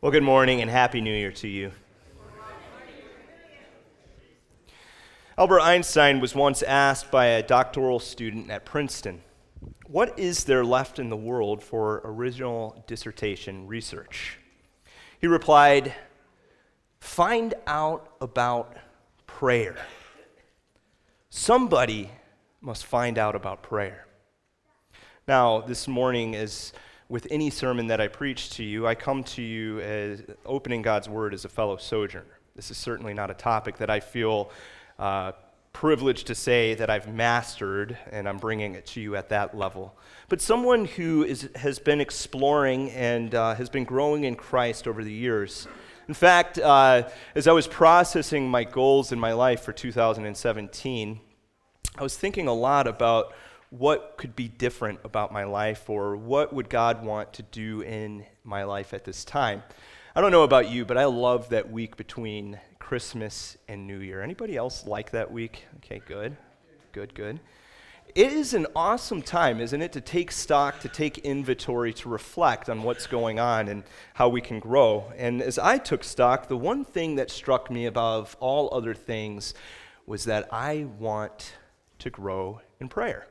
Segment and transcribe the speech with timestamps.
[0.00, 1.72] Well, good morning and Happy New Year to you.
[5.36, 9.22] Albert Einstein was once asked by a doctoral student at Princeton,
[9.88, 14.38] What is there left in the world for original dissertation research?
[15.20, 15.92] He replied,
[17.00, 18.76] Find out about
[19.26, 19.84] prayer.
[21.28, 22.12] Somebody
[22.60, 24.06] must find out about prayer.
[25.26, 26.72] Now, this morning, as
[27.08, 31.08] with any sermon that I preach to you, I come to you as opening God's
[31.08, 32.38] word as a fellow sojourner.
[32.54, 34.50] This is certainly not a topic that I feel
[34.98, 35.32] uh,
[35.72, 39.94] privileged to say that I've mastered, and I'm bringing it to you at that level.
[40.28, 45.02] But someone who is, has been exploring and uh, has been growing in Christ over
[45.02, 45.66] the years.
[46.08, 51.20] In fact, uh, as I was processing my goals in my life for 2017,
[51.96, 53.32] I was thinking a lot about
[53.70, 58.24] what could be different about my life or what would God want to do in
[58.44, 59.62] my life at this time.
[60.16, 64.22] I don't know about you, but I love that week between Christmas and New Year.
[64.22, 65.66] Anybody else like that week?
[65.76, 66.36] Okay, good.
[66.92, 67.40] Good, good.
[68.14, 72.70] It is an awesome time, isn't it, to take stock, to take inventory, to reflect
[72.70, 75.12] on what's going on and how we can grow.
[75.16, 79.52] And as I took stock, the one thing that struck me above all other things
[80.06, 81.52] was that I want
[81.98, 83.26] to grow in prayer.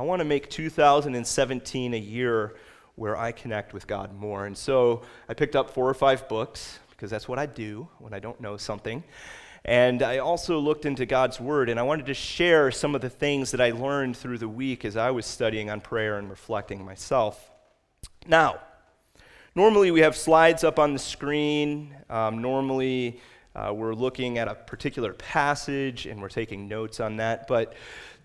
[0.00, 2.54] I want to make 2017 a year
[2.94, 4.46] where I connect with God more.
[4.46, 8.14] And so I picked up four or five books because that's what I do when
[8.14, 9.04] I don't know something.
[9.62, 13.10] And I also looked into God's Word, and I wanted to share some of the
[13.10, 16.82] things that I learned through the week as I was studying on prayer and reflecting
[16.82, 17.50] myself.
[18.26, 18.58] Now,
[19.54, 21.94] normally we have slides up on the screen.
[22.08, 23.20] Um, normally
[23.54, 27.46] uh, we're looking at a particular passage and we're taking notes on that.
[27.46, 27.74] But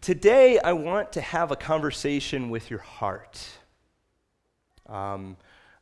[0.06, 3.44] Today, I want to have a conversation with your heart.
[4.86, 5.36] Um,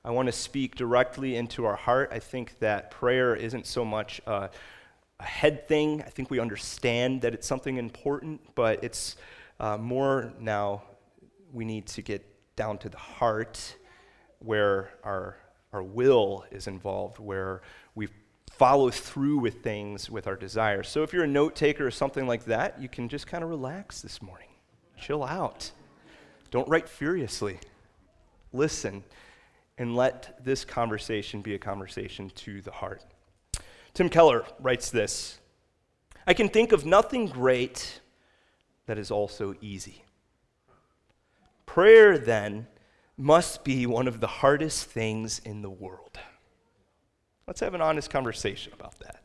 [0.05, 2.09] I want to speak directly into our heart.
[2.13, 4.49] I think that prayer isn't so much a,
[5.19, 6.01] a head thing.
[6.03, 9.17] I think we understand that it's something important, but it's
[9.59, 10.83] uh, more now
[11.51, 13.75] we need to get down to the heart
[14.39, 15.35] where our,
[15.73, 17.61] our will is involved, where
[17.93, 18.07] we
[18.57, 20.87] follow through with things with our desires.
[20.87, 23.49] So if you're a note taker or something like that, you can just kind of
[23.49, 24.49] relax this morning.
[24.97, 25.71] Chill out.
[26.51, 27.59] Don't write furiously.
[28.51, 29.03] Listen
[29.79, 33.03] and let this conversation be a conversation to the heart.
[33.95, 35.39] Tim Keller writes this
[36.27, 38.01] I can think of nothing great
[38.85, 40.03] that is also easy.
[41.65, 42.67] Prayer, then,
[43.17, 46.19] must be one of the hardest things in the world.
[47.47, 49.23] Let's have an honest conversation about that.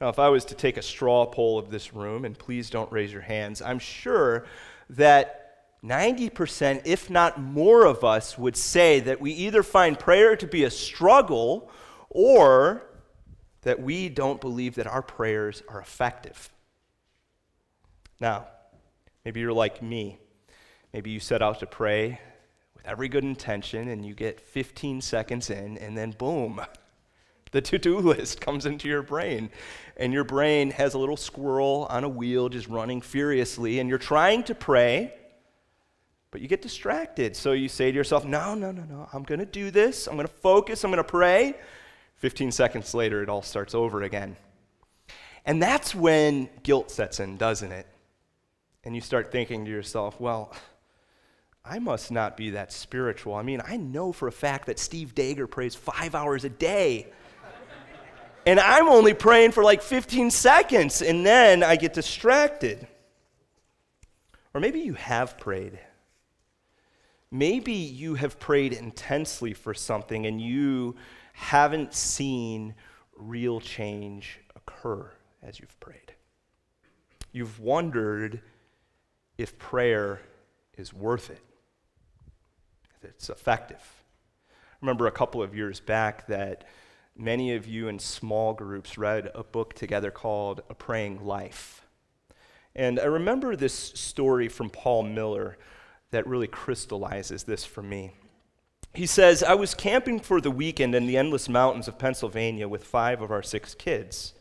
[0.00, 2.90] Now, if I was to take a straw poll of this room, and please don't
[2.90, 4.44] raise your hands, I'm sure
[4.90, 5.40] that
[5.84, 10.64] 90%, if not more of us, would say that we either find prayer to be
[10.64, 11.70] a struggle
[12.10, 12.86] or
[13.62, 16.50] that we don't believe that our prayers are effective.
[18.20, 18.46] Now,
[19.24, 20.18] maybe you're like me.
[20.92, 22.20] Maybe you set out to pray
[22.74, 26.60] with every good intention and you get 15 seconds in, and then boom,
[27.54, 29.48] the to do list comes into your brain.
[29.96, 33.96] And your brain has a little squirrel on a wheel just running furiously, and you're
[33.96, 35.14] trying to pray,
[36.32, 37.36] but you get distracted.
[37.36, 40.08] So you say to yourself, No, no, no, no, I'm going to do this.
[40.08, 40.84] I'm going to focus.
[40.84, 41.54] I'm going to pray.
[42.16, 44.36] 15 seconds later, it all starts over again.
[45.46, 47.86] And that's when guilt sets in, doesn't it?
[48.82, 50.52] And you start thinking to yourself, Well,
[51.64, 53.34] I must not be that spiritual.
[53.34, 57.12] I mean, I know for a fact that Steve Dager prays five hours a day
[58.46, 62.86] and I'm only praying for like 15 seconds, and then I get distracted.
[64.52, 65.78] Or maybe you have prayed.
[67.30, 70.94] Maybe you have prayed intensely for something and you
[71.32, 72.76] haven't seen
[73.16, 75.10] real change occur
[75.42, 76.14] as you've prayed.
[77.32, 78.40] You've wondered
[79.36, 80.20] if prayer
[80.78, 81.40] is worth it,
[82.94, 83.82] if it's effective.
[84.48, 86.62] I remember a couple of years back that
[87.16, 91.86] many of you in small groups read a book together called A Praying Life.
[92.74, 95.56] And I remember this story from Paul Miller
[96.10, 98.12] that really crystallizes this for me.
[98.94, 102.84] He says, I was camping for the weekend in the endless mountains of Pennsylvania with
[102.84, 104.34] five of our six kids.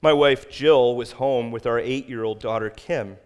[0.00, 3.18] My wife Jill was home with our eight year old daughter Kim.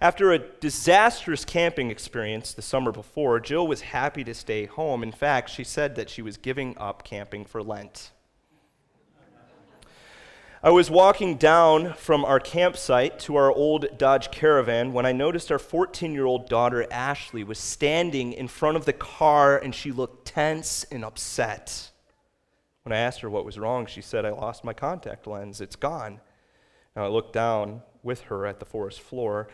[0.00, 5.02] After a disastrous camping experience the summer before, Jill was happy to stay home.
[5.02, 8.10] In fact, she said that she was giving up camping for Lent.
[10.64, 15.50] I was walking down from our campsite to our old Dodge Caravan when I noticed
[15.50, 19.90] our 14 year old daughter, Ashley, was standing in front of the car and she
[19.90, 21.90] looked tense and upset.
[22.84, 25.60] When I asked her what was wrong, she said, I lost my contact lens.
[25.60, 26.20] It's gone.
[26.94, 29.48] Now I looked down with her at the forest floor,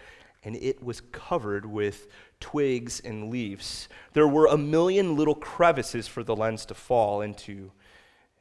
[0.44, 2.06] and it was covered with
[2.38, 3.88] twigs and leaves.
[4.12, 7.72] There were a million little crevices for the lens to fall into.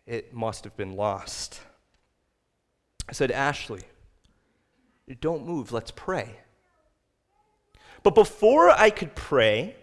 [0.05, 1.61] It must have been lost.
[3.09, 3.81] I said, Ashley,
[5.21, 6.37] don't move, let's pray.
[8.03, 9.75] But before I could pray,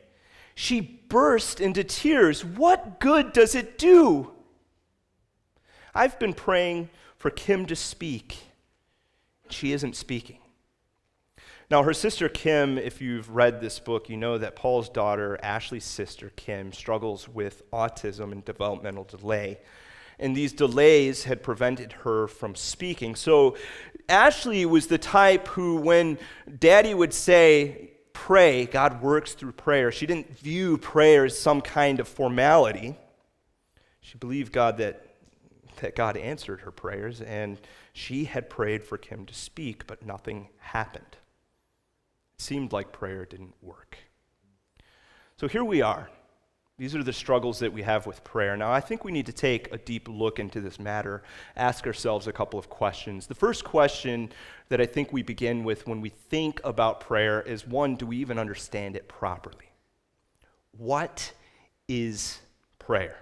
[0.54, 2.44] she burst into tears.
[2.44, 4.32] What good does it do?
[5.94, 8.38] I've been praying for Kim to speak.
[9.48, 10.38] She isn't speaking.
[11.70, 15.84] Now, her sister Kim, if you've read this book, you know that Paul's daughter, Ashley's
[15.84, 19.58] sister Kim, struggles with autism and developmental delay.
[20.24, 23.14] And these delays had prevented her from speaking.
[23.14, 23.58] So,
[24.08, 26.18] Ashley was the type who, when
[26.58, 32.00] daddy would say, pray, God works through prayer, she didn't view prayer as some kind
[32.00, 32.96] of formality.
[34.00, 35.06] She believed God that,
[35.82, 37.58] that God answered her prayers, and
[37.92, 41.18] she had prayed for Kim to speak, but nothing happened.
[42.38, 43.98] It seemed like prayer didn't work.
[45.36, 46.08] So here we are.
[46.76, 48.56] These are the struggles that we have with prayer.
[48.56, 51.22] Now, I think we need to take a deep look into this matter,
[51.54, 53.28] ask ourselves a couple of questions.
[53.28, 54.30] The first question
[54.70, 58.16] that I think we begin with when we think about prayer is one, do we
[58.16, 59.70] even understand it properly?
[60.76, 61.32] What
[61.86, 62.40] is
[62.80, 63.18] prayer?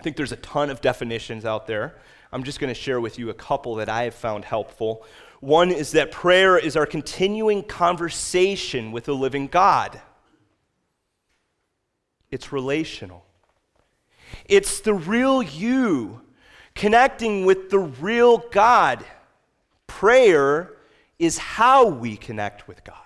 [0.00, 1.94] I think there's a ton of definitions out there.
[2.32, 5.06] I'm just going to share with you a couple that I have found helpful.
[5.38, 10.00] One is that prayer is our continuing conversation with the living God,
[12.30, 13.24] it's relational.
[14.46, 16.22] It's the real you
[16.74, 19.04] connecting with the real God.
[19.86, 20.72] Prayer
[21.18, 22.96] is how we connect with God.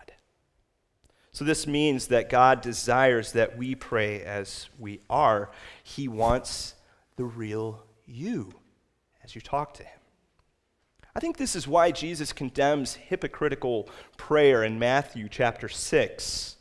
[1.33, 5.51] So, this means that God desires that we pray as we are.
[5.83, 6.75] He wants
[7.17, 8.53] the real you
[9.23, 10.01] as you talk to Him.
[11.15, 16.57] I think this is why Jesus condemns hypocritical prayer in Matthew chapter 6.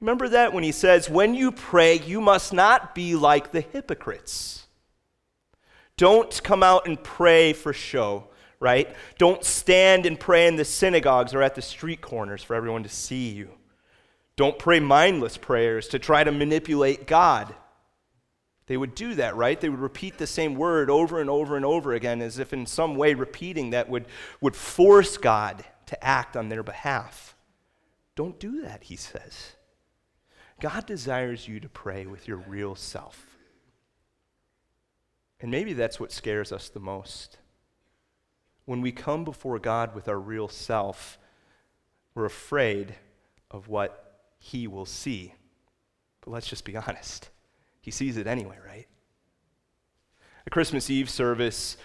[0.00, 4.66] Remember that when he says, When you pray, you must not be like the hypocrites.
[5.96, 8.28] Don't come out and pray for show,
[8.60, 8.94] right?
[9.16, 12.88] Don't stand and pray in the synagogues or at the street corners for everyone to
[12.90, 13.50] see you.
[14.36, 17.54] Don't pray mindless prayers to try to manipulate God.
[18.66, 19.58] They would do that, right?
[19.58, 22.66] They would repeat the same word over and over and over again as if in
[22.66, 24.06] some way repeating that would,
[24.42, 27.34] would force God to act on their behalf.
[28.14, 29.55] Don't do that, he says.
[30.60, 33.36] God desires you to pray with your real self.
[35.40, 37.38] And maybe that's what scares us the most.
[38.64, 41.18] When we come before God with our real self,
[42.14, 42.94] we're afraid
[43.50, 45.34] of what He will see.
[46.22, 47.30] But let's just be honest.
[47.80, 48.88] He sees it anyway, right?
[50.46, 51.76] A Christmas Eve service,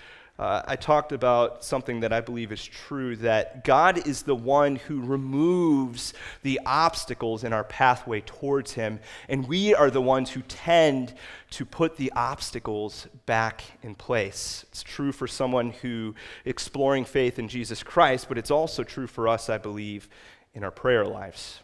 [0.42, 4.78] uh, I talked about something that I believe is true that God is the one
[4.78, 9.00] who removes the obstacles in our pathway towards Him,
[9.30, 11.14] and we are the ones who tend
[11.52, 14.66] to put the obstacles back in place.
[14.70, 19.28] It's true for someone who exploring faith in Jesus Christ, but it's also true for
[19.28, 20.10] us, I believe,
[20.56, 21.60] in our prayer lives.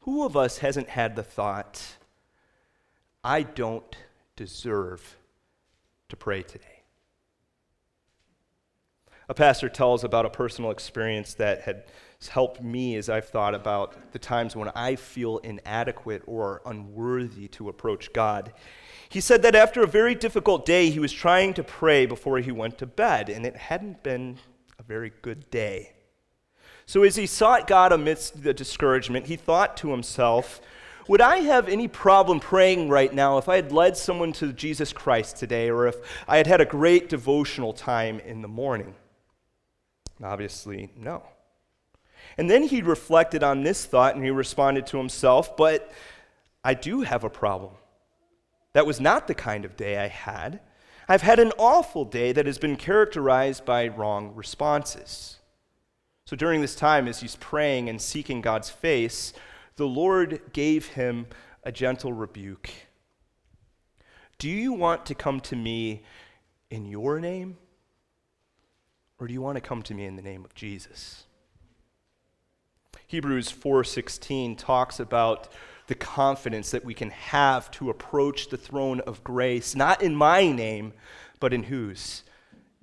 [0.00, 1.96] Who of us hasn't had the thought,
[3.24, 3.96] I don't
[4.36, 5.16] deserve
[6.10, 6.79] to pray today.
[9.30, 11.84] A pastor tells about a personal experience that had
[12.30, 17.68] helped me as I've thought about the times when I feel inadequate or unworthy to
[17.68, 18.52] approach God.
[19.08, 22.50] He said that after a very difficult day, he was trying to pray before he
[22.50, 24.40] went to bed, and it hadn't been
[24.80, 25.92] a very good day.
[26.84, 30.60] So, as he sought God amidst the discouragement, he thought to himself,
[31.06, 34.92] would I have any problem praying right now if I had led someone to Jesus
[34.92, 35.94] Christ today or if
[36.26, 38.96] I had had a great devotional time in the morning?
[40.22, 41.22] Obviously, no.
[42.36, 45.90] And then he reflected on this thought and he responded to himself, But
[46.62, 47.72] I do have a problem.
[48.72, 50.60] That was not the kind of day I had.
[51.08, 55.38] I've had an awful day that has been characterized by wrong responses.
[56.24, 59.32] So during this time, as he's praying and seeking God's face,
[59.74, 61.26] the Lord gave him
[61.64, 62.70] a gentle rebuke.
[64.38, 66.04] Do you want to come to me
[66.70, 67.56] in your name?
[69.20, 71.24] Or do you want to come to me in the name of Jesus?
[73.06, 75.48] Hebrews 4:16 talks about
[75.88, 80.50] the confidence that we can have to approach the throne of grace, not in my
[80.50, 80.92] name,
[81.38, 82.22] but in whose?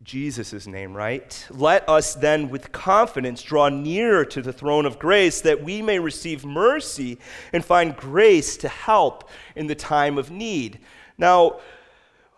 [0.04, 1.46] Jesus' name, right?
[1.50, 5.98] Let us then with confidence draw near to the throne of grace that we may
[5.98, 7.18] receive mercy
[7.52, 10.80] and find grace to help in the time of need.
[11.18, 11.60] Now,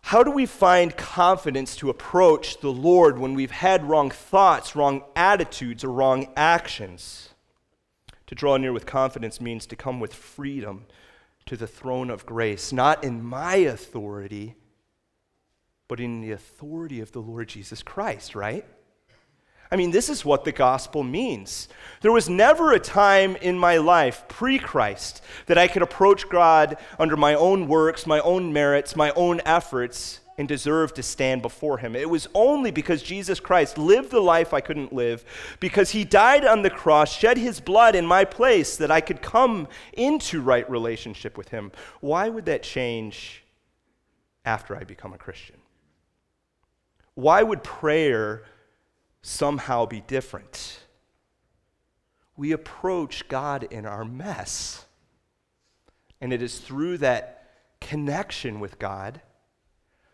[0.03, 5.03] How do we find confidence to approach the Lord when we've had wrong thoughts, wrong
[5.15, 7.29] attitudes, or wrong actions?
[8.27, 10.85] To draw near with confidence means to come with freedom
[11.45, 14.55] to the throne of grace, not in my authority,
[15.87, 18.65] but in the authority of the Lord Jesus Christ, right?
[19.71, 21.67] I mean, this is what the gospel means.
[22.01, 26.77] There was never a time in my life, pre Christ, that I could approach God
[26.97, 31.77] under my own works, my own merits, my own efforts, and deserve to stand before
[31.77, 31.95] Him.
[31.95, 35.23] It was only because Jesus Christ lived the life I couldn't live,
[35.59, 39.21] because He died on the cross, shed His blood in my place, that I could
[39.21, 41.71] come into right relationship with Him.
[41.99, 43.43] Why would that change
[44.45, 45.57] after I become a Christian?
[47.13, 48.45] Why would prayer
[49.21, 50.79] somehow be different.
[52.37, 54.85] We approach God in our mess.
[56.21, 57.49] And it is through that
[57.81, 59.21] connection with God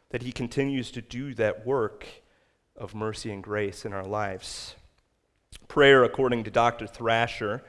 [0.09, 2.07] that He continues to do that work
[2.75, 4.75] of mercy and grace in our lives.
[5.67, 6.87] Prayer, according to Dr.
[6.87, 7.63] Thrasher,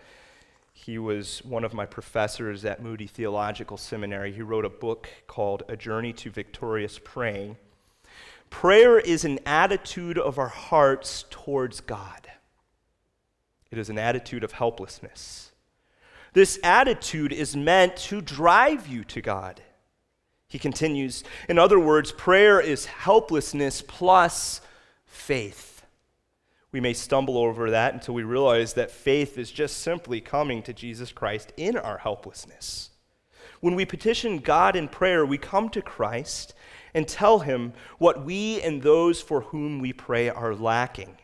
[0.73, 4.31] he was one of my professors at Moody Theological Seminary.
[4.31, 7.57] He wrote a book called A Journey to Victorious Praying.
[8.50, 12.29] Prayer is an attitude of our hearts towards God,
[13.71, 15.53] it is an attitude of helplessness.
[16.33, 19.62] This attitude is meant to drive you to God.
[20.49, 24.61] He continues, in other words, prayer is helplessness plus
[25.07, 25.76] faith.
[26.73, 30.75] We may stumble over that until we realize that faith is just simply coming to
[30.75, 32.91] Jesus Christ in our helplessness.
[33.61, 36.55] When we petition God in prayer, we come to Christ
[36.97, 41.19] and tell him what we and those for whom we pray are lacking.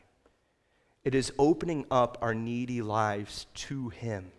[1.03, 4.33] It is opening up our needy lives to him.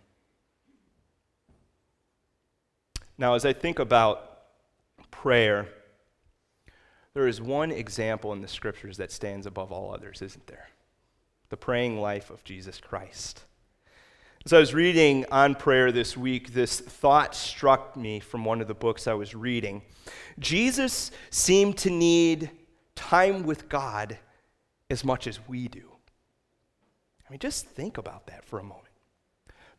[3.18, 4.44] Now, as I think about
[5.10, 5.68] prayer,
[7.16, 10.70] there is one example in the scriptures that stands above all others, isn't there?
[11.50, 13.46] The praying life of Jesus Christ.
[14.46, 18.68] As I was reading on prayer this week, this thought struck me from one of
[18.68, 19.84] the books I was reading.
[20.38, 22.52] Jesus seemed to need
[22.94, 24.18] time with God
[24.90, 25.94] as much as we do.
[27.26, 28.90] I mean, just think about that for a moment.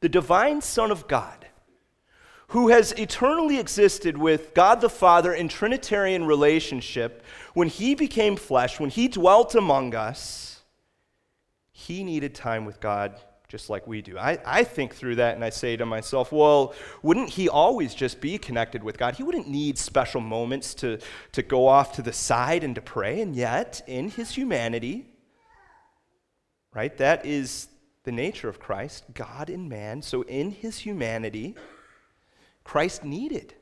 [0.00, 1.44] The divine Son of God,
[2.48, 8.80] who has eternally existed with God the Father in Trinitarian relationship, when he became flesh,
[8.80, 10.62] when he dwelt among us,
[11.70, 14.18] he needed time with God just like we do.
[14.18, 18.20] I, I think through that and I say to myself, well, wouldn't he always just
[18.20, 19.14] be connected with God?
[19.14, 20.98] He wouldn't need special moments to,
[21.32, 23.20] to go off to the side and to pray.
[23.20, 25.06] And yet, in his humanity,
[26.72, 27.68] right, that is
[28.04, 30.02] the nature of Christ, God and man.
[30.02, 31.54] So in his humanity,
[32.64, 33.54] Christ needed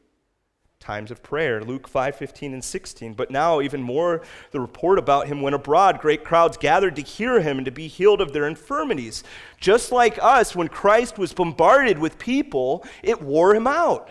[0.83, 4.21] times of prayer luke 5 15 and 16 but now even more
[4.51, 6.01] the report about him went abroad.
[6.01, 9.23] Great crowds gathered to hear him and to be healed of their infirmities.
[9.61, 14.11] Just like us when christ was bombarded with people it wore him out.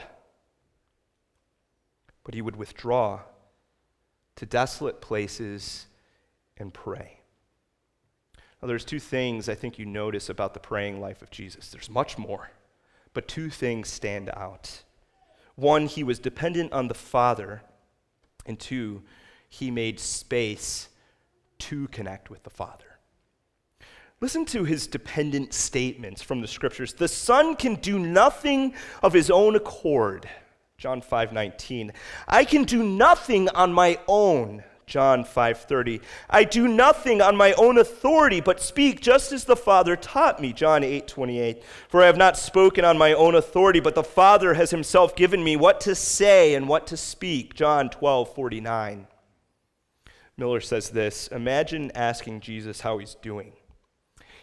[2.23, 3.21] But he would withdraw
[4.37, 5.87] to desolate places
[6.55, 7.19] and pray.
[8.61, 11.69] Now there's two things i think you notice about the praying life of jesus.
[11.69, 12.51] There's much more
[13.13, 14.83] but two things stand out
[15.55, 17.61] one, he was dependent on the Father.
[18.45, 19.03] And two,
[19.49, 20.89] he made space
[21.59, 22.85] to connect with the Father.
[24.19, 26.93] Listen to his dependent statements from the scriptures.
[26.93, 30.29] The Son can do nothing of his own accord.
[30.77, 31.91] John 5 19.
[32.27, 34.63] I can do nothing on my own.
[34.91, 36.01] John 5:30.
[36.29, 40.51] I do nothing on my own authority, but speak just as the Father taught me.
[40.51, 41.63] John 8:28.
[41.87, 45.45] For I have not spoken on my own authority, but the Father has himself given
[45.45, 47.53] me what to say and what to speak.
[47.55, 49.07] John 12:49.
[50.37, 53.53] Miller says this, imagine asking Jesus how he's doing.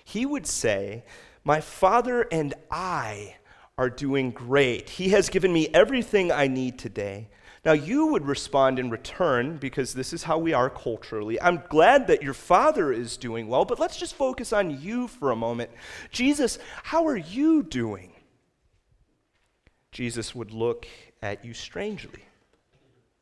[0.02, 1.04] He would say,
[1.44, 3.36] "My Father and I
[3.76, 4.88] are doing great.
[4.90, 7.28] He has given me everything I need today."
[7.64, 11.40] Now, you would respond in return because this is how we are culturally.
[11.40, 15.30] I'm glad that your father is doing well, but let's just focus on you for
[15.30, 15.70] a moment.
[16.10, 18.12] Jesus, how are you doing?
[19.90, 20.86] Jesus would look
[21.22, 22.24] at you strangely,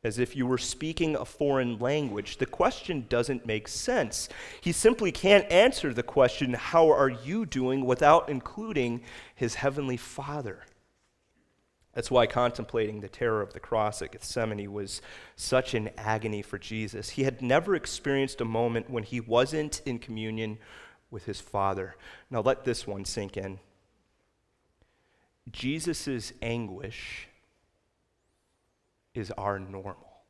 [0.03, 2.37] as if you were speaking a foreign language.
[2.37, 4.29] The question doesn't make sense.
[4.61, 9.01] He simply can't answer the question, How are you doing, without including
[9.33, 10.63] his heavenly Father.
[11.97, 15.01] That's why contemplating the terror of the cross at Gethsemane was
[15.35, 17.09] such an agony for Jesus.
[17.09, 20.59] He had never experienced a moment when he wasn't in communion
[21.09, 21.95] with his Father.
[22.29, 23.57] Now let this one sink in.
[25.49, 27.29] Jesus' anguish
[29.15, 30.21] is our normal.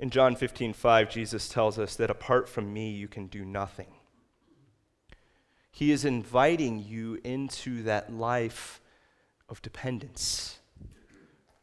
[0.00, 3.97] In John 15, 5, Jesus tells us that apart from me, you can do nothing.
[5.70, 8.80] He is inviting you into that life
[9.48, 10.58] of dependence.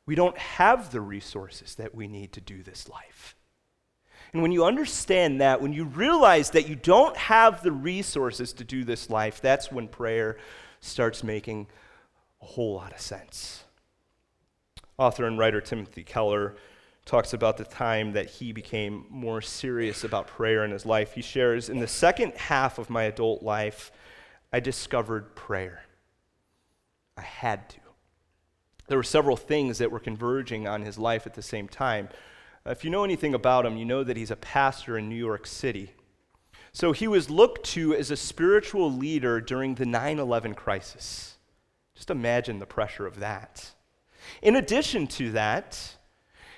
[0.05, 3.35] We don't have the resources that we need to do this life.
[4.33, 8.63] And when you understand that, when you realize that you don't have the resources to
[8.63, 10.37] do this life, that's when prayer
[10.81, 11.67] starts making
[12.41, 13.63] a whole lot of sense.
[14.97, 16.55] Author and writer Timothy Keller
[17.05, 21.13] talks about the time that he became more serious about prayer in his life.
[21.13, 23.91] He shares, In the second half of my adult life,
[24.51, 25.83] I discovered prayer.
[27.17, 27.77] I had to.
[28.87, 32.09] There were several things that were converging on his life at the same time.
[32.65, 35.15] Uh, if you know anything about him, you know that he's a pastor in New
[35.15, 35.91] York City.
[36.71, 41.37] So he was looked to as a spiritual leader during the 9 11 crisis.
[41.95, 43.71] Just imagine the pressure of that.
[44.41, 45.95] In addition to that,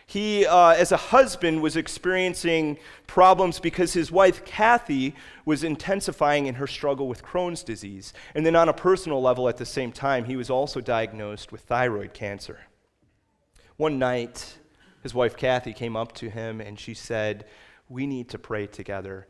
[0.08, 6.56] he, uh, as a husband, was experiencing problems because his wife, Kathy, was intensifying in
[6.56, 8.14] her struggle with Crohn's disease.
[8.34, 11.62] And then, on a personal level, at the same time, he was also diagnosed with
[11.62, 12.62] thyroid cancer.
[13.76, 14.58] One night,
[15.04, 17.46] his wife, Kathy, came up to him and she said,
[17.90, 19.28] We need to pray together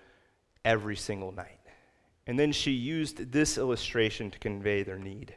[0.64, 1.60] every single night.
[2.28, 5.36] And then she used this illustration to convey their need.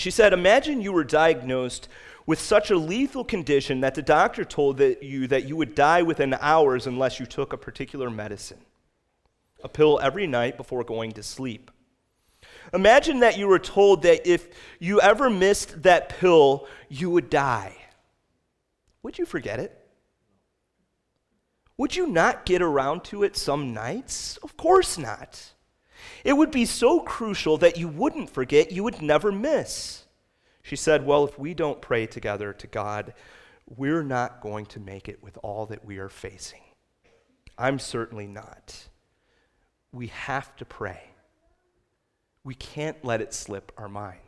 [0.00, 1.86] She said, Imagine you were diagnosed
[2.24, 6.00] with such a lethal condition that the doctor told that you that you would die
[6.00, 8.64] within hours unless you took a particular medicine,
[9.62, 11.70] a pill every night before going to sleep.
[12.72, 17.76] Imagine that you were told that if you ever missed that pill, you would die.
[19.02, 19.86] Would you forget it?
[21.76, 24.38] Would you not get around to it some nights?
[24.38, 25.52] Of course not.
[26.24, 30.04] It would be so crucial that you wouldn't forget, you would never miss.
[30.62, 33.14] She said, Well, if we don't pray together to God,
[33.76, 36.60] we're not going to make it with all that we are facing.
[37.56, 38.88] I'm certainly not.
[39.92, 41.02] We have to pray.
[42.42, 44.20] We can't let it slip our minds.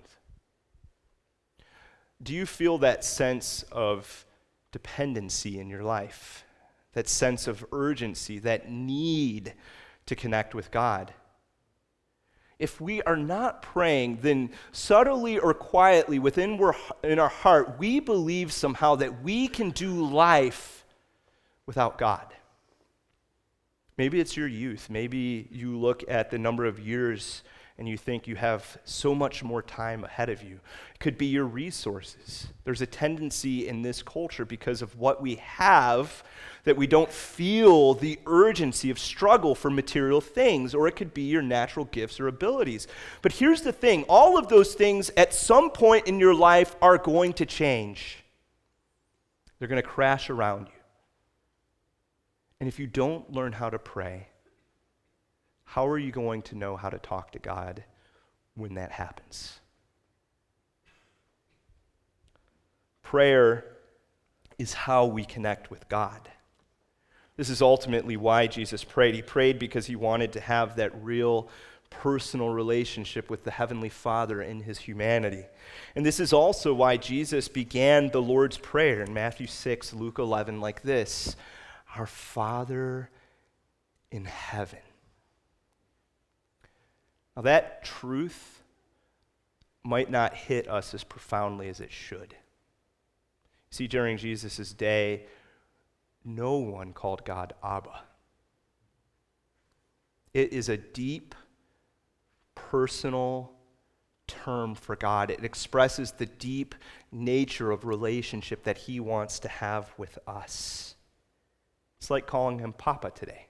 [2.22, 4.26] Do you feel that sense of
[4.70, 6.44] dependency in your life?
[6.92, 9.54] That sense of urgency, that need
[10.06, 11.14] to connect with God?
[12.62, 16.60] If we are not praying, then subtly or quietly within
[17.02, 20.84] in our heart, we believe somehow that we can do life
[21.66, 22.24] without God.
[23.98, 24.88] Maybe it's your youth.
[24.88, 27.42] Maybe you look at the number of years
[27.78, 30.60] and you think you have so much more time ahead of you.
[30.94, 32.46] It could be your resources.
[32.62, 36.22] There's a tendency in this culture because of what we have
[36.64, 41.22] that we don't feel the urgency of struggle for material things, or it could be
[41.22, 42.86] your natural gifts or abilities.
[43.20, 46.98] But here's the thing all of those things at some point in your life are
[46.98, 48.22] going to change,
[49.58, 50.72] they're going to crash around you.
[52.60, 54.28] And if you don't learn how to pray,
[55.64, 57.82] how are you going to know how to talk to God
[58.54, 59.58] when that happens?
[63.02, 63.64] Prayer
[64.58, 66.28] is how we connect with God.
[67.36, 69.14] This is ultimately why Jesus prayed.
[69.14, 71.48] He prayed because he wanted to have that real
[71.90, 75.44] personal relationship with the Heavenly Father in his humanity.
[75.94, 80.60] And this is also why Jesus began the Lord's Prayer in Matthew 6, Luke 11,
[80.60, 81.36] like this
[81.96, 83.10] Our Father
[84.10, 84.78] in heaven
[87.36, 88.62] now, that truth
[89.82, 92.34] might not hit us as profoundly as it should.
[93.70, 95.26] See, during Jesus' day,
[96.24, 98.02] no one called God Abba.
[100.34, 101.34] It is a deep,
[102.54, 103.52] personal
[104.26, 105.30] term for God.
[105.30, 106.74] It expresses the deep
[107.10, 110.94] nature of relationship that He wants to have with us.
[111.98, 113.46] It's like calling Him Papa today.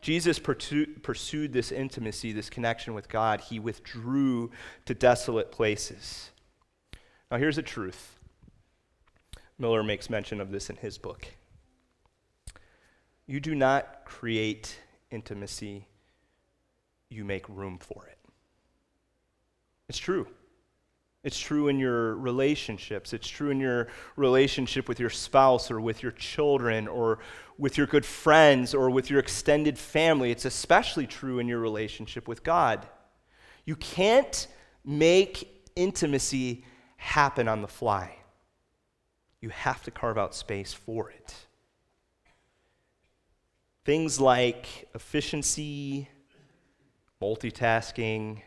[0.00, 3.40] Jesus pursued this intimacy, this connection with God.
[3.40, 4.52] He withdrew
[4.86, 6.30] to desolate places.
[7.32, 8.17] Now, here's the truth.
[9.58, 11.26] Miller makes mention of this in his book.
[13.26, 14.78] You do not create
[15.10, 15.86] intimacy,
[17.08, 18.18] you make room for it.
[19.88, 20.26] It's true.
[21.24, 23.12] It's true in your relationships.
[23.12, 27.18] It's true in your relationship with your spouse or with your children or
[27.58, 30.30] with your good friends or with your extended family.
[30.30, 32.86] It's especially true in your relationship with God.
[33.64, 34.46] You can't
[34.84, 36.64] make intimacy
[36.96, 38.16] happen on the fly,
[39.40, 41.34] you have to carve out space for it.
[43.84, 46.08] Things like efficiency,
[47.22, 48.42] multitasking,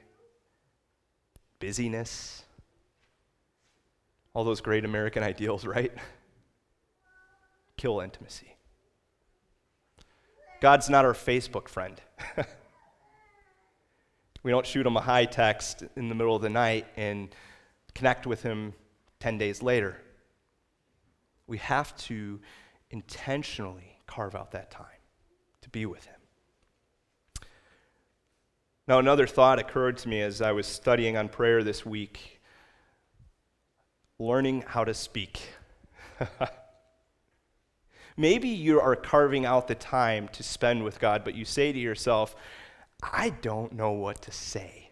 [1.60, 2.44] busyness
[4.34, 5.92] all those great American ideals, right?
[7.78, 8.56] kill intimacy.
[10.60, 12.00] God's not our Facebook friend.
[14.44, 17.34] we don't shoot him a hi text in the middle of the night and
[17.96, 18.74] connect with him
[19.20, 19.98] 10 days later.
[21.48, 22.40] We have to
[22.90, 24.86] intentionally carve out that time
[25.62, 26.16] to be with him.
[28.88, 32.42] Now, another thought occurred to me as I was studying on prayer this week
[34.22, 35.42] learning how to speak.
[38.18, 41.80] Maybe you are carving out the time to spend with God, but you say to
[41.80, 42.36] yourself,
[43.02, 44.92] I don't know what to say.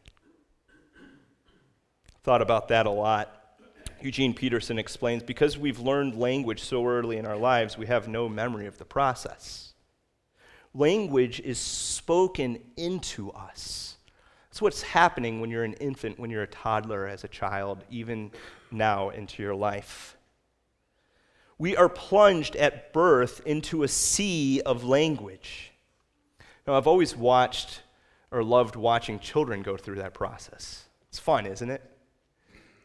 [2.23, 3.38] Thought about that a lot.
[4.01, 8.29] Eugene Peterson explains because we've learned language so early in our lives, we have no
[8.29, 9.73] memory of the process.
[10.73, 13.97] Language is spoken into us.
[14.49, 18.31] That's what's happening when you're an infant, when you're a toddler, as a child, even
[18.71, 20.17] now into your life.
[21.57, 25.71] We are plunged at birth into a sea of language.
[26.65, 27.81] Now, I've always watched
[28.31, 30.85] or loved watching children go through that process.
[31.09, 31.83] It's fun, isn't it?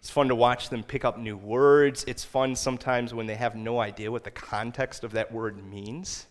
[0.05, 2.05] It's fun to watch them pick up new words.
[2.07, 6.27] It's fun sometimes when they have no idea what the context of that word means.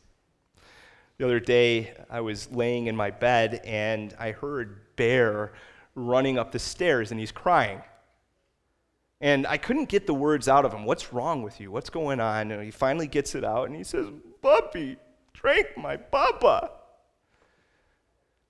[1.18, 5.54] The other day, I was laying in my bed and I heard Bear
[5.96, 7.82] running up the stairs and he's crying.
[9.22, 10.86] And I couldn't get the words out of him.
[10.86, 11.72] What's wrong with you?
[11.72, 12.52] What's going on?
[12.52, 14.06] And he finally gets it out and he says,
[14.44, 14.98] Puppy,
[15.34, 16.70] drank my Baba.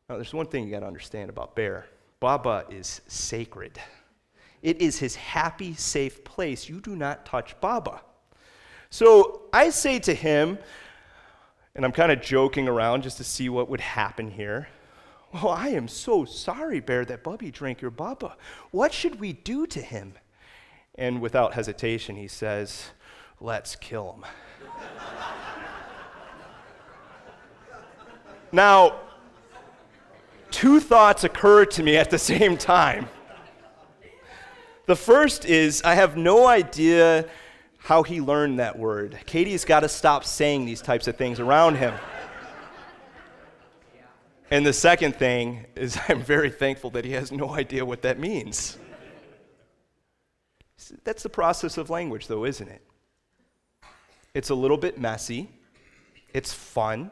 [0.10, 1.86] Now, there's one thing you got to understand about Bear
[2.20, 3.80] Baba is sacred.
[4.63, 6.67] It is his happy, safe place.
[6.69, 8.02] You do not touch Baba.
[8.89, 10.58] So I say to him,
[11.76, 14.69] and I'm kind of joking around just to see what would happen here.
[15.34, 18.38] Well, I am so sorry, Bear, that Bubby drank your Baba.
[18.71, 20.13] What should we do to him?
[20.95, 22.91] And without hesitation, he says,
[23.41, 24.26] Let's kill him.
[28.52, 28.99] now,
[30.52, 33.10] two thoughts occur to me at the same time.
[34.86, 37.26] The first is I have no idea
[37.78, 39.17] how he learned that word.
[39.26, 41.93] Katie's got to stop saying these types of things around him.
[44.52, 48.19] And the second thing is I'm very thankful that he has no idea what that
[48.19, 48.78] means.
[51.06, 52.82] That's the process of language, though, isn't it?
[54.34, 55.50] It's a little bit messy,
[56.34, 57.10] it's fun,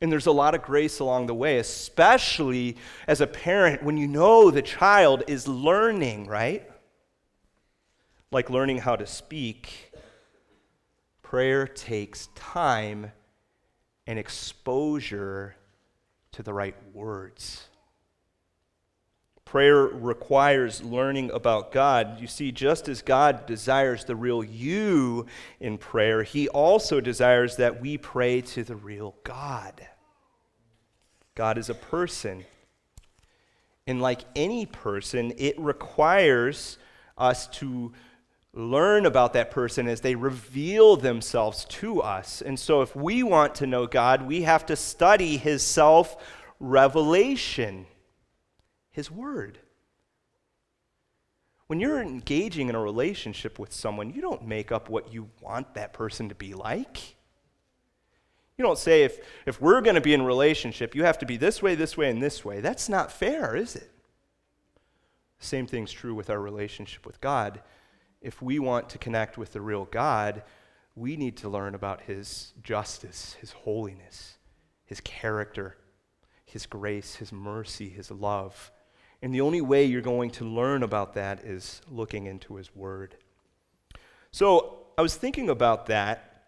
[0.00, 2.76] and there's a lot of grace along the way, especially
[3.08, 6.69] as a parent when you know the child is learning, right?
[8.30, 9.92] Like learning how to speak,
[11.22, 13.12] prayer takes time
[14.06, 15.56] and exposure
[16.32, 17.66] to the right words.
[19.44, 22.20] Prayer requires learning about God.
[22.20, 25.26] You see, just as God desires the real you
[25.58, 29.84] in prayer, He also desires that we pray to the real God.
[31.34, 32.44] God is a person.
[33.88, 36.78] And like any person, it requires
[37.18, 37.92] us to
[38.52, 42.42] learn about that person as they reveal themselves to us.
[42.42, 46.16] And so, if we want to know God, we have to study His self
[46.58, 47.86] revelation,
[48.90, 49.58] His Word.
[51.68, 55.74] When you're engaging in a relationship with someone, you don't make up what you want
[55.74, 57.14] that person to be like.
[58.58, 61.36] You don't say, if, if we're going to be in relationship, you have to be
[61.36, 62.60] this way, this way, and this way.
[62.60, 63.90] That's not fair, is it?
[65.38, 67.62] Same thing's true with our relationship with God
[68.20, 70.42] if we want to connect with the real God,
[70.94, 74.36] we need to learn about His justice, His holiness,
[74.84, 75.76] His character,
[76.44, 78.70] His grace, His mercy, His love.
[79.22, 83.16] And the only way you're going to learn about that is looking into His Word.
[84.32, 86.46] So I was thinking about that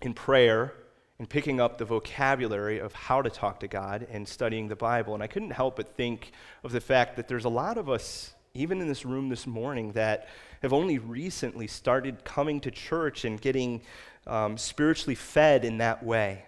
[0.00, 0.74] in prayer
[1.18, 5.14] and picking up the vocabulary of how to talk to God and studying the Bible.
[5.14, 6.30] And I couldn't help but think
[6.62, 9.92] of the fact that there's a lot of us, even in this room this morning,
[9.92, 10.28] that
[10.62, 13.82] have only recently started coming to church and getting
[14.26, 16.44] um, spiritually fed in that way.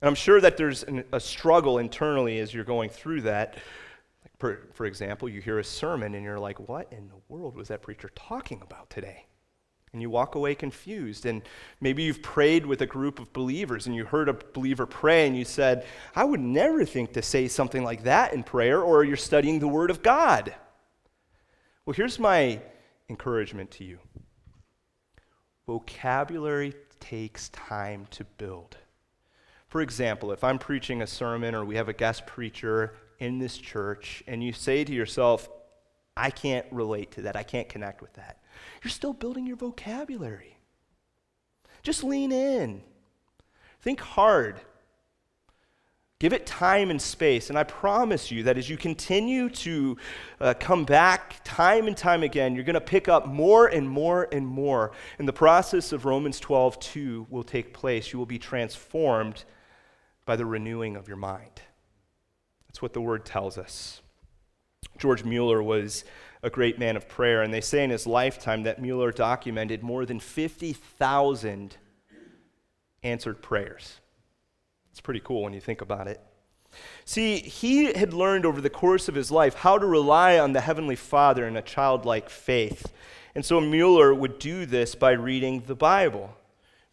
[0.00, 3.58] And I'm sure that there's an, a struggle internally as you're going through that.
[4.38, 7.68] For, for example, you hear a sermon and you're like, what in the world was
[7.68, 9.26] that preacher talking about today?
[9.92, 11.24] And you walk away confused.
[11.24, 11.40] And
[11.80, 15.34] maybe you've prayed with a group of believers and you heard a believer pray and
[15.34, 19.16] you said, I would never think to say something like that in prayer, or you're
[19.16, 20.54] studying the Word of God.
[21.86, 22.60] Well, here's my
[23.08, 23.98] encouragement to you.
[25.66, 28.76] Vocabulary takes time to build.
[29.68, 33.58] For example, if I'm preaching a sermon or we have a guest preacher in this
[33.58, 35.48] church and you say to yourself,
[36.16, 38.40] I can't relate to that, I can't connect with that,
[38.82, 40.58] you're still building your vocabulary.
[41.82, 42.82] Just lean in.
[43.80, 44.60] Think hard.
[46.18, 47.50] Give it time and space.
[47.50, 49.98] And I promise you that as you continue to
[50.40, 54.26] uh, come back time and time again, you're going to pick up more and more
[54.32, 54.92] and more.
[55.18, 58.14] And the process of Romans 12, 2 will take place.
[58.14, 59.44] You will be transformed
[60.24, 61.60] by the renewing of your mind.
[62.66, 64.00] That's what the word tells us.
[64.96, 66.04] George Mueller was
[66.42, 70.06] a great man of prayer, and they say in his lifetime that Mueller documented more
[70.06, 71.76] than 50,000
[73.02, 74.00] answered prayers.
[74.96, 76.22] It's pretty cool when you think about it.
[77.04, 80.62] See, he had learned over the course of his life how to rely on the
[80.62, 82.90] Heavenly Father in a childlike faith.
[83.34, 86.34] And so Mueller would do this by reading the Bible.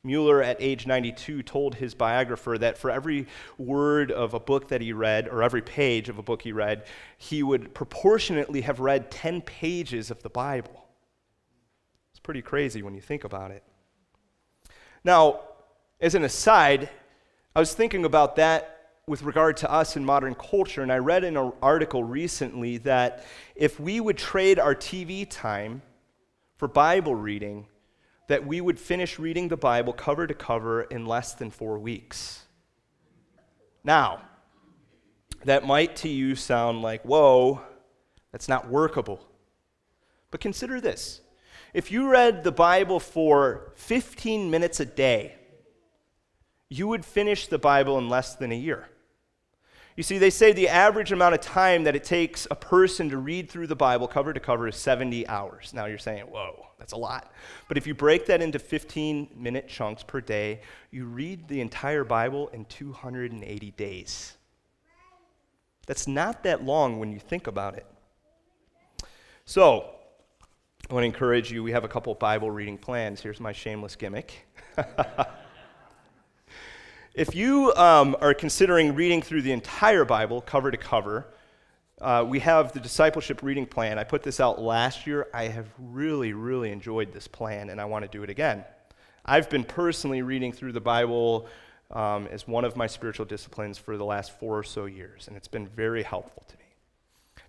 [0.04, 3.26] Mueller, at age 92, told his biographer that for every
[3.58, 6.84] word of a book that he read, or every page of a book he read,
[7.18, 10.88] he would proportionately have read 10 pages of the Bible.
[12.12, 13.64] It's pretty crazy when you think about it.
[15.06, 15.40] Now,
[16.02, 16.90] as an aside,
[17.56, 18.74] I was thinking about that
[19.06, 23.24] with regard to us in modern culture, and I read in an article recently that
[23.56, 25.84] if we would trade our TV time
[26.58, 27.68] for Bible reading,
[28.28, 32.44] that we would finish reading the Bible cover to cover in less than four weeks.
[33.84, 34.22] Now,
[35.44, 37.62] that might to you sound like, whoa,
[38.32, 39.20] that's not workable.
[40.32, 41.22] But consider this
[41.76, 45.36] if you read the Bible for 15 minutes a day,
[46.74, 48.88] you would finish the Bible in less than a year.
[49.96, 53.18] You see, they say the average amount of time that it takes a person to
[53.18, 55.72] read through the Bible cover to cover is 70 hours.
[55.72, 57.32] Now you're saying, whoa, that's a lot.
[57.68, 62.04] But if you break that into 15 minute chunks per day, you read the entire
[62.04, 64.34] Bible in 280 days.
[65.86, 67.86] That's not that long when you think about it.
[69.46, 69.92] So,
[70.90, 71.62] I want to encourage you.
[71.62, 73.22] We have a couple Bible reading plans.
[73.22, 74.48] Here's my shameless gimmick.
[77.14, 81.28] If you um, are considering reading through the entire Bible, cover to cover,
[82.02, 84.00] uh, we have the discipleship reading plan.
[84.00, 85.28] I put this out last year.
[85.32, 88.66] I have really, really enjoyed this plan, and I want to do it again.
[89.24, 91.48] I've been personally reading through the Bible
[91.92, 95.38] um, as one of my spiritual disciplines for the last four or so years, and
[95.38, 96.66] it's been very helpful to me.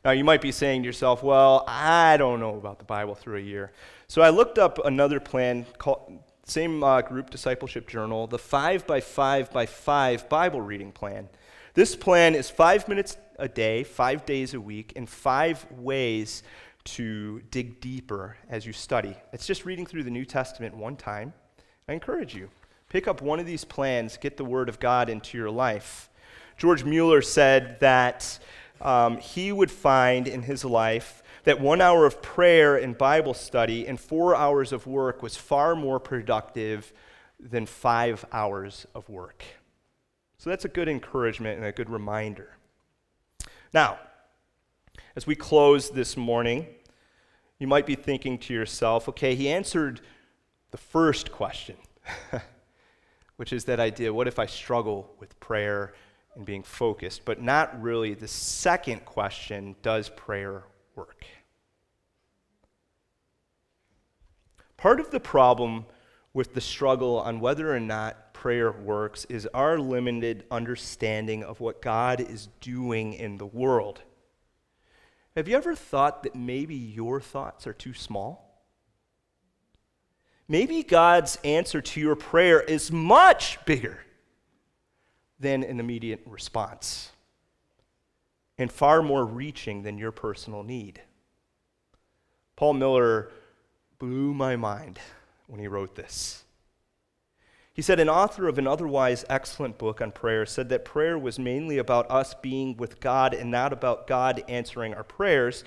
[0.04, 3.38] Now, you might be saying to yourself, well, I don't know about the Bible through
[3.38, 3.72] a year.
[4.08, 9.00] So I looked up another plan called, same uh, group discipleship journal, the 5 by
[9.00, 11.28] 5 by 5 Bible reading plan.
[11.74, 16.44] This plan is five minutes a day, five days a week, and five ways
[16.84, 19.16] to dig deeper as you study.
[19.32, 21.32] It's just reading through the New Testament one time.
[21.88, 22.48] I encourage you.
[22.90, 26.10] Pick up one of these plans, get the Word of God into your life.
[26.56, 28.38] George Mueller said that
[28.80, 33.86] um, he would find in his life that one hour of prayer and Bible study
[33.86, 36.92] and four hours of work was far more productive
[37.38, 39.44] than five hours of work.
[40.38, 42.56] So that's a good encouragement and a good reminder.
[43.72, 43.98] Now,
[45.16, 46.66] as we close this morning,
[47.58, 50.00] you might be thinking to yourself, okay, he answered
[50.70, 51.76] the first question,
[53.36, 55.94] which is that idea what if I struggle with prayer
[56.34, 57.24] and being focused?
[57.24, 58.14] But not really.
[58.14, 60.64] The second question does prayer
[60.96, 61.24] work.
[64.84, 65.86] Part of the problem
[66.34, 71.80] with the struggle on whether or not prayer works is our limited understanding of what
[71.80, 74.02] God is doing in the world.
[75.36, 78.62] Have you ever thought that maybe your thoughts are too small?
[80.48, 84.00] Maybe God's answer to your prayer is much bigger
[85.40, 87.10] than an immediate response
[88.58, 91.00] and far more reaching than your personal need.
[92.54, 93.30] Paul Miller
[93.98, 94.98] blew my mind
[95.46, 96.44] when he wrote this.
[97.74, 101.38] He said, An author of an otherwise excellent book on prayer said that prayer was
[101.38, 105.64] mainly about us being with God and not about God answering our prayers.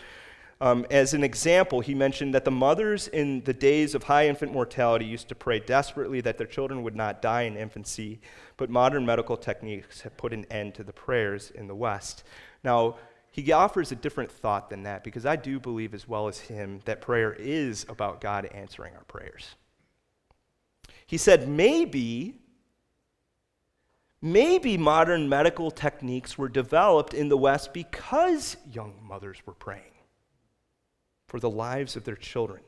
[0.60, 4.54] Um, as an example, he mentioned that the mothers in the days of high infant
[4.54, 8.20] mortality used to pray desperately that their children would not die in infancy,
[8.56, 12.24] but modern medical techniques have put an end to the prayers in the West.
[12.64, 12.96] Now,
[13.38, 16.82] he offers a different thought than that because I do believe, as well as him,
[16.86, 19.56] that prayer is about God answering our prayers.
[21.06, 22.34] He said, maybe,
[24.24, 29.84] maybe modern medical techniques were developed in the West because young mothers were praying
[31.28, 32.62] for the lives of their children.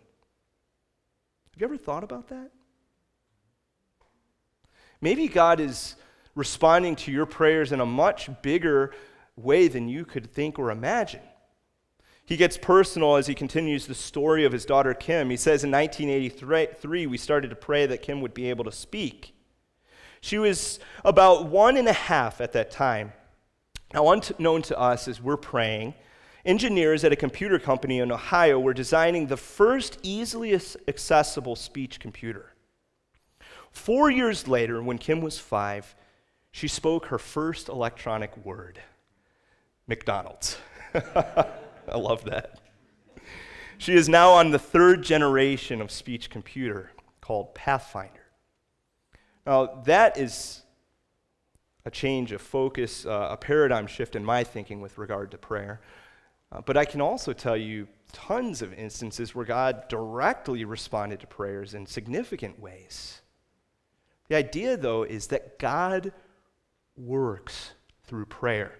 [1.51, 2.51] Have you ever thought about that?
[5.01, 5.95] Maybe God is
[6.35, 8.93] responding to your prayers in a much bigger
[9.43, 11.21] way than you could think or imagine.
[12.29, 15.31] He gets personal as he continues the story of his daughter Kim.
[15.31, 19.33] He says in 1983, we started to pray that Kim would be able to speak.
[20.21, 23.13] She was about one and a half at that time.
[23.95, 25.95] Now, unknown to us as we're praying,
[26.45, 30.53] engineers at a computer company in Ohio were designing the first easily
[30.87, 32.53] accessible speech computer.
[33.71, 35.95] Four years later, when Kim was five,
[36.51, 38.79] she spoke her first electronic word
[39.89, 40.57] McDonald's.
[40.93, 42.59] I love that.
[43.79, 48.27] She is now on the third generation of speech computer called Pathfinder.
[49.47, 50.61] Now, that is
[51.85, 55.81] a change of focus, uh, a paradigm shift in my thinking with regard to prayer.
[56.51, 61.27] Uh, but I can also tell you tons of instances where God directly responded to
[61.27, 63.21] prayers in significant ways.
[64.27, 66.11] The idea, though, is that God
[66.95, 67.71] works
[68.03, 68.77] through prayer.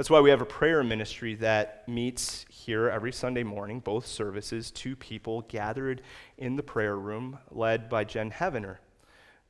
[0.00, 4.70] That's why we have a prayer ministry that meets here every Sunday morning, both services,
[4.70, 6.00] two people gathered
[6.38, 8.78] in the prayer room, led by Jen Heavener.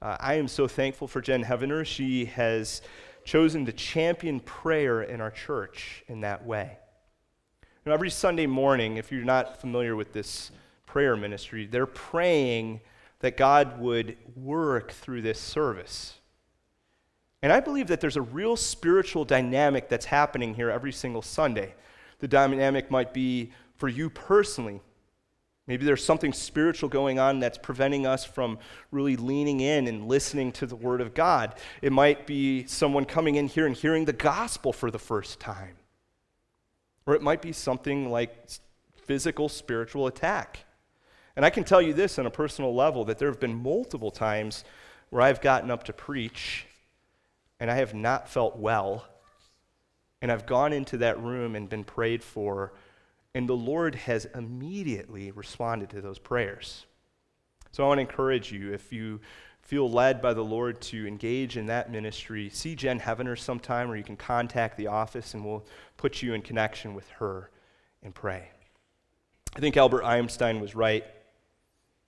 [0.03, 1.87] Uh, I am so thankful for Jen Heavener.
[1.87, 2.83] She has
[3.23, 6.79] chosen to champion prayer in our church in that way.
[7.87, 10.51] Know, every Sunday morning, if you're not familiar with this
[10.85, 12.81] prayer ministry, they're praying
[13.21, 16.20] that God would work through this service.
[17.42, 21.74] And I believe that there's a real spiritual dynamic that's happening here every single Sunday.
[22.18, 24.81] The dynamic might be for you personally.
[25.66, 28.59] Maybe there's something spiritual going on that's preventing us from
[28.90, 31.55] really leaning in and listening to the Word of God.
[31.81, 35.76] It might be someone coming in here and hearing the gospel for the first time.
[37.07, 38.50] Or it might be something like
[38.96, 40.64] physical spiritual attack.
[41.37, 44.11] And I can tell you this on a personal level that there have been multiple
[44.11, 44.64] times
[45.09, 46.66] where I've gotten up to preach
[47.61, 49.07] and I have not felt well.
[50.23, 52.73] And I've gone into that room and been prayed for,
[53.35, 56.87] and the Lord has immediately responded to those prayers.
[57.70, 59.20] So I want to encourage you if you
[59.62, 63.96] feel led by the Lord to engage in that ministry, see Jen Heavener sometime, or
[63.96, 65.64] you can contact the office and we'll
[65.96, 67.51] put you in connection with her
[68.03, 68.51] and pray.
[69.55, 71.05] I think Albert Einstein was right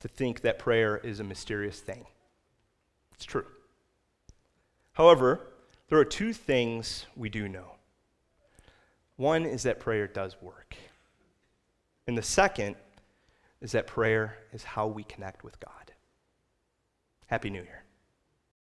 [0.01, 2.05] to think that prayer is a mysterious thing.
[3.15, 3.47] It's true.
[4.93, 5.41] However,
[5.89, 7.73] there are two things we do know.
[9.17, 10.77] One is that prayer does work.
[12.07, 12.77] And the second
[13.61, 15.93] is that prayer is how we connect with God.
[17.27, 17.82] Happy New Year.